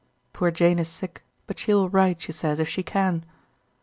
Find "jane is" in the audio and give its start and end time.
0.49-0.89